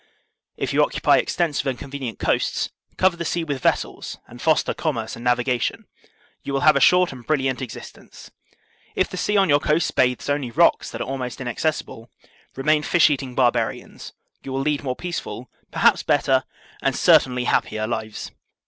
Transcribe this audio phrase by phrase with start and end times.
[0.33, 4.73] * If you occupy extensive and convenient coasts, cover the sea with vessels and foster
[4.73, 5.85] commerce and navigation;
[6.41, 8.31] you will have a short and brilliant existence.
[8.95, 12.09] If the sea on your coasts bathes only rocks that are almost inaccessible,
[12.55, 16.45] remain fish eating barbarians; you will lead more peace ful, perhaps better,
[16.81, 18.31] and certainly happier lives.